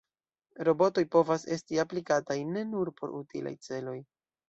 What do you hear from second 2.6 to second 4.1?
nur por utilaj celoj.